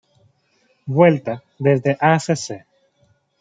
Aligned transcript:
Vuelta: 0.87 1.43
Desde 1.59 1.95
Acc. 1.99 2.63